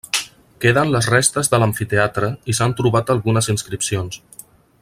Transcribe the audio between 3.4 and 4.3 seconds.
inscripcions.